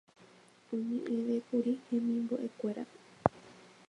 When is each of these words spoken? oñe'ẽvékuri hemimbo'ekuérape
oñe'ẽvékuri 0.73 1.71
hemimbo'ekuérape 1.85 2.97